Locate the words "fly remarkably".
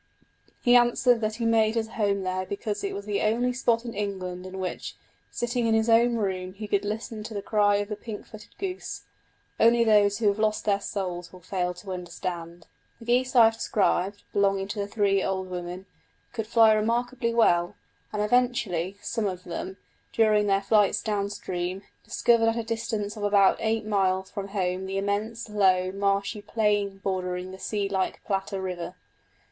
16.47-17.31